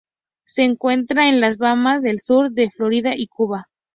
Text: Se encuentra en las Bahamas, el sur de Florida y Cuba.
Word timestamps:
Se 0.47 0.63
encuentra 0.63 1.29
en 1.29 1.39
las 1.41 1.57
Bahamas, 1.57 2.03
el 2.05 2.17
sur 2.21 2.49
de 2.49 2.71
Florida 2.71 3.11
y 3.15 3.27
Cuba. 3.27 3.67